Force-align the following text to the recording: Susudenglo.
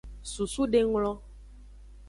Susudenglo. 0.31 1.11